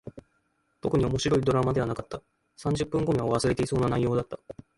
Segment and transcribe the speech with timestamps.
[0.81, 2.23] 特に面白いドラマではなかった。
[2.57, 4.39] 三十分後には忘れていそうな内容だった。